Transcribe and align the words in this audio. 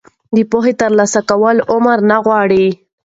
د 0.35 0.37
پوهې 0.51 0.73
ترلاسه 0.81 1.21
کول 1.29 1.57
عمر 1.71 1.99
نه 2.09 2.17
غواړي. 2.25 2.67